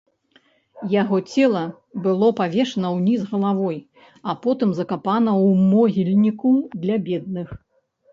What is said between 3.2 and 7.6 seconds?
галавой, а потым закапана ў могільніку для бедных.